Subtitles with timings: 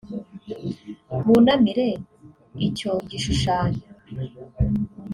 [1.23, 1.87] bunamire
[2.67, 3.83] icyo gishushanyo